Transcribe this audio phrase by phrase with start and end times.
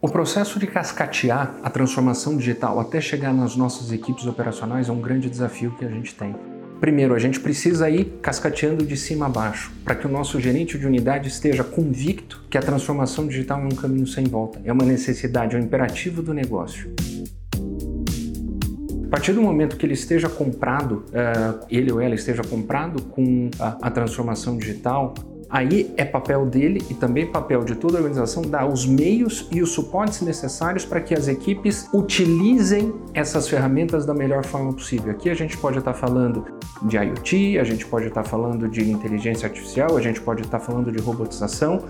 [0.00, 5.00] O processo de cascatear a transformação digital até chegar nas nossas equipes operacionais é um
[5.00, 6.36] grande desafio que a gente tem.
[6.78, 10.78] Primeiro, a gente precisa ir cascateando de cima a baixo, para que o nosso gerente
[10.78, 14.84] de unidade esteja convicto que a transformação digital é um caminho sem volta, é uma
[14.84, 16.94] necessidade, é um imperativo do negócio.
[19.04, 23.50] A partir do momento que ele esteja comprado, uh, ele ou ela esteja comprado com
[23.58, 25.12] a transformação digital,
[25.50, 29.62] Aí é papel dele e também papel de toda a organização dar os meios e
[29.62, 35.10] os suportes necessários para que as equipes utilizem essas ferramentas da melhor forma possível.
[35.10, 36.44] Aqui a gente pode estar falando
[36.82, 40.92] de IoT, a gente pode estar falando de inteligência artificial, a gente pode estar falando
[40.92, 41.82] de robotização,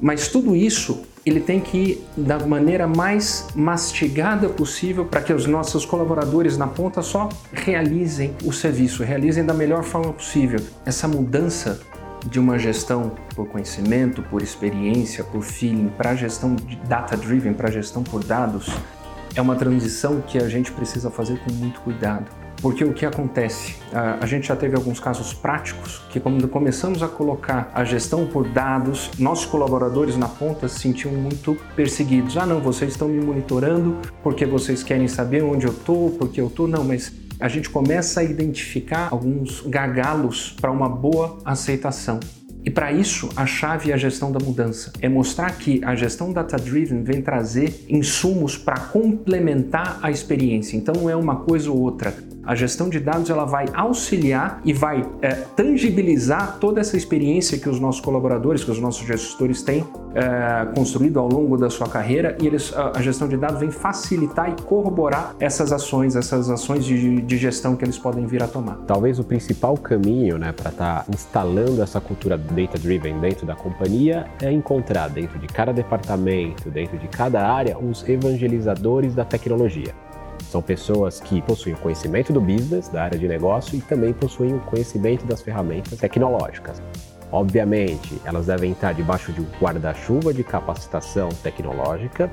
[0.00, 5.46] mas tudo isso ele tem que ir da maneira mais mastigada possível para que os
[5.46, 10.60] nossos colaboradores na ponta só realizem o serviço, realizem da melhor forma possível.
[10.86, 11.80] Essa mudança
[12.26, 18.24] de uma gestão por conhecimento, por experiência, por feeling, para gestão data-driven, para gestão por
[18.24, 18.68] dados,
[19.34, 22.26] é uma transição que a gente precisa fazer com muito cuidado.
[22.60, 23.76] Porque o que acontece?
[23.92, 28.48] A, gente já teve alguns casos práticos que, quando começamos a colocar a gestão por
[28.48, 32.36] dados, nossos colaboradores na ponta se sentiam muito perseguidos.
[32.36, 36.48] Ah, não, vocês estão me monitorando porque vocês querem saber onde eu estou, porque eu
[36.48, 36.66] estou.
[36.66, 42.18] Não, mas a gente começa a identificar alguns gargalos para uma boa aceitação.
[42.64, 44.92] E para isso, a chave é a gestão da mudança.
[45.00, 50.76] É mostrar que a gestão data-driven vem trazer insumos para complementar a experiência.
[50.76, 52.12] Então não é uma coisa ou outra.
[52.48, 57.68] A gestão de dados ela vai auxiliar e vai é, tangibilizar toda essa experiência que
[57.68, 62.38] os nossos colaboradores, que os nossos gestores têm é, construído ao longo da sua carreira
[62.40, 67.20] e eles, a, gestão de dados vem facilitar e corroborar essas ações, essas ações de,
[67.20, 68.78] de gestão que eles podem vir a tomar.
[68.86, 74.24] Talvez o principal caminho né, para estar tá instalando essa cultura data-driven dentro da companhia
[74.40, 79.92] é encontrar dentro de cada departamento, dentro de cada área, os evangelizadores da tecnologia.
[80.48, 84.60] São pessoas que possuem conhecimento do business, da área de negócio e também possuem o
[84.60, 86.82] conhecimento das ferramentas tecnológicas.
[87.30, 92.30] Obviamente, elas devem estar debaixo de um guarda-chuva de capacitação tecnológica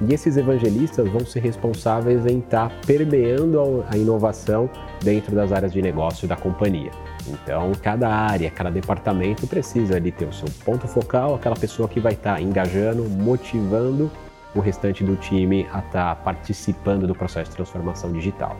[0.00, 4.68] e esses evangelistas vão ser responsáveis em estar permeando a inovação
[5.02, 6.90] dentro das áreas de negócio da companhia.
[7.26, 12.00] Então, cada área, cada departamento precisa ali ter o seu ponto focal, aquela pessoa que
[12.00, 14.10] vai estar engajando, motivando
[14.54, 18.56] o restante do time a estar tá participando do processo de transformação digital.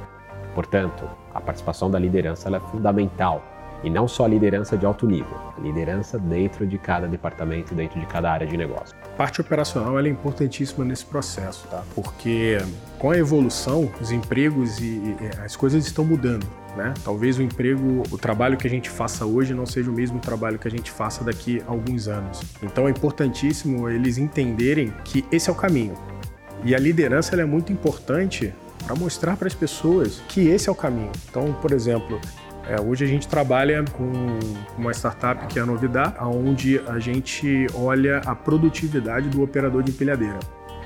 [0.55, 3.43] Portanto, a participação da liderança é fundamental
[3.84, 8.00] e não só a liderança de alto nível, a liderança dentro de cada departamento, dentro
[8.00, 8.96] de cada área de negócio.
[9.04, 11.84] A parte operacional é importantíssima nesse processo, tá?
[11.94, 12.58] Porque
[12.98, 16.46] com a evolução, os empregos e, e as coisas estão mudando.
[16.76, 16.92] Né?
[17.04, 20.58] Talvez o emprego, o trabalho que a gente faça hoje não seja o mesmo trabalho
[20.58, 22.40] que a gente faça daqui a alguns anos.
[22.62, 25.94] Então é importantíssimo eles entenderem que esse é o caminho.
[26.64, 28.52] E a liderança é muito importante
[28.84, 31.12] para mostrar para as pessoas que esse é o caminho.
[31.28, 32.20] Então, por exemplo,
[32.69, 34.10] é, hoje a gente trabalha com
[34.78, 39.91] uma startup que é a Novidade, onde a gente olha a produtividade do operador de
[39.91, 40.38] empilhadeira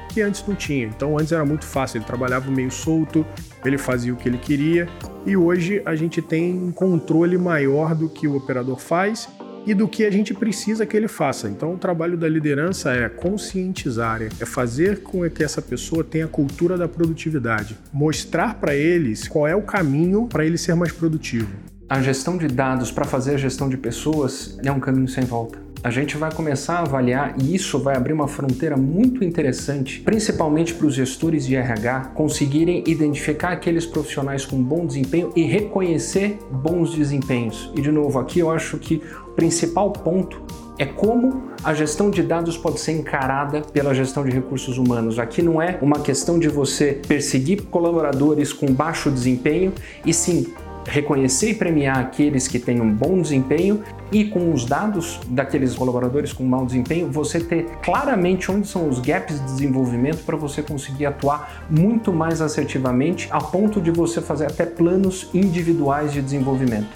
[0.09, 0.87] que antes não tinha.
[0.87, 3.25] Então antes era muito fácil, ele trabalhava meio solto,
[3.65, 4.89] ele fazia o que ele queria
[5.25, 9.29] e hoje a gente tem um controle maior do que o operador faz
[9.69, 11.47] e do que a gente precisa que ele faça.
[11.47, 16.29] Então, o trabalho da liderança é conscientizar, é fazer com que essa pessoa tenha a
[16.29, 21.51] cultura da produtividade, mostrar para eles qual é o caminho para ele ser mais produtivo.
[21.87, 25.68] A gestão de dados para fazer a gestão de pessoas é um caminho sem volta
[25.83, 30.75] a gente vai começar a avaliar e isso vai abrir uma fronteira muito interessante, principalmente
[30.75, 36.95] para os gestores de RH conseguirem identificar aqueles profissionais com bom desempenho e reconhecer bons
[36.95, 37.71] desempenhos.
[37.77, 40.43] E de novo, aqui eu acho que o principal ponto
[40.79, 45.19] é como a gestão de dados pode ser encarada pela gestão de recursos humanos.
[45.19, 49.73] Aqui não é uma questão de você perseguir colaboradores com baixo desempenho,
[50.07, 50.47] e sim
[50.89, 56.33] reconhecer e premiar aqueles que têm um bom desempenho e com os dados daqueles colaboradores
[56.33, 61.07] com mau desempenho, você ter claramente onde são os gaps de desenvolvimento para você conseguir
[61.07, 66.89] atuar muito mais assertivamente, a ponto de você fazer até planos individuais de desenvolvimento.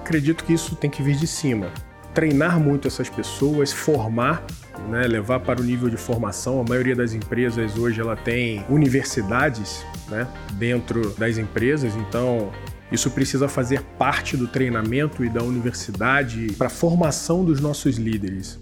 [0.00, 1.68] Acredito que isso tem que vir de cima.
[2.12, 4.44] Treinar muito essas pessoas, formar
[4.88, 6.60] né, levar para o nível de formação.
[6.60, 12.50] A maioria das empresas hoje ela tem universidades né, dentro das empresas, então
[12.94, 18.58] isso precisa fazer parte do treinamento e da universidade para a formação dos nossos líderes.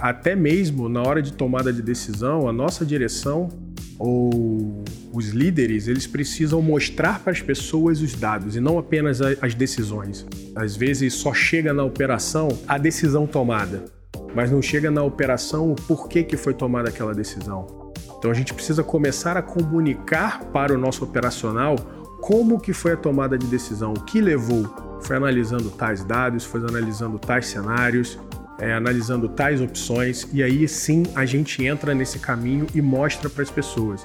[0.00, 3.48] Até mesmo na hora de tomada de decisão, a nossa direção
[3.98, 9.54] ou os líderes, eles precisam mostrar para as pessoas os dados e não apenas as
[9.54, 10.24] decisões.
[10.54, 13.84] Às vezes só chega na operação a decisão tomada,
[14.34, 17.92] mas não chega na operação o porquê que foi tomada aquela decisão.
[18.18, 21.76] Então a gente precisa começar a comunicar para o nosso operacional
[22.20, 24.66] como que foi a tomada de decisão, o que levou.
[25.00, 28.18] Foi analisando tais dados, foi analisando tais cenários,
[28.58, 33.42] é, analisando tais opções, e aí sim a gente entra nesse caminho e mostra para
[33.42, 34.04] as pessoas.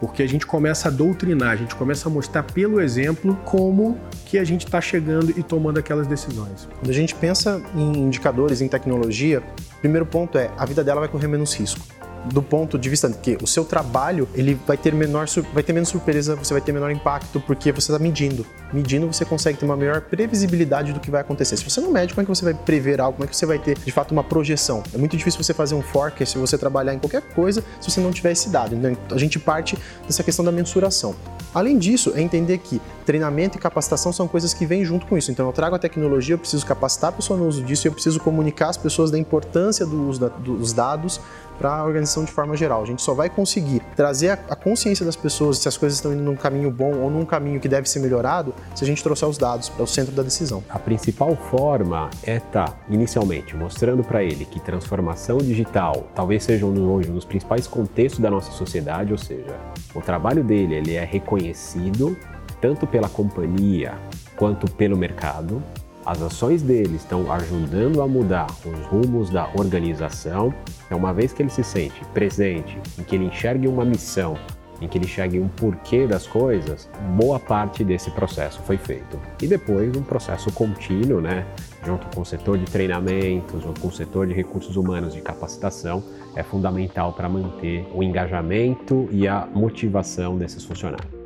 [0.00, 4.36] Porque a gente começa a doutrinar, a gente começa a mostrar pelo exemplo como que
[4.36, 6.68] a gente está chegando e tomando aquelas decisões.
[6.80, 9.40] Quando a gente pensa em indicadores, em tecnologia,
[9.76, 13.10] o primeiro ponto é a vida dela vai correr menos risco do ponto de vista
[13.10, 16.72] que o seu trabalho ele vai ter menor vai ter menos surpresa, você vai ter
[16.72, 18.46] menor impacto porque você está medindo.
[18.72, 21.56] Medindo você consegue ter uma melhor previsibilidade do que vai acontecer.
[21.56, 23.16] Se você não mede, como é que você vai prever algo?
[23.16, 24.82] Como é que você vai ter de fato uma projeção?
[24.94, 28.00] É muito difícil você fazer um forecast se você trabalhar em qualquer coisa se você
[28.00, 28.74] não tiver esse dado.
[28.74, 29.76] Então a gente parte
[30.06, 31.14] dessa questão da mensuração.
[31.54, 35.30] Além disso, é entender que treinamento e capacitação são coisas que vêm junto com isso.
[35.30, 38.20] Então eu trago a tecnologia, eu preciso capacitar a pessoa no uso disso eu preciso
[38.20, 41.20] comunicar às pessoas da importância do uso da, dos dados
[41.62, 42.82] para a organização de forma geral.
[42.82, 46.12] A gente só vai conseguir trazer a, a, consciência das pessoas se as coisas estão
[46.12, 49.28] indo num caminho bom ou num caminho que deve ser melhorado se a gente trouxer
[49.28, 50.64] os dados para o centro da decisão.
[50.68, 56.66] A principal forma é estar, tá, inicialmente, mostrando para ele que transformação digital talvez seja
[56.66, 59.56] um, hoje um dos principais contextos da nossa sociedade, ou seja,
[59.94, 62.16] o trabalho dele ele é reconhecido
[62.60, 63.94] tanto pela companhia
[64.36, 65.62] quanto pelo mercado
[66.04, 70.52] as ações dele estão ajudando a mudar os rumos da organização.
[70.86, 74.36] Então, uma vez que ele se sente presente, em que ele enxergue uma missão,
[74.80, 79.18] em que ele enxergue um porquê das coisas, boa parte desse processo foi feito.
[79.40, 81.46] E depois um processo contínuo, né,
[81.86, 86.02] junto com o setor de treinamento, junto com o setor de recursos humanos de capacitação,
[86.34, 91.21] é fundamental para manter o engajamento e a motivação desses funcionários.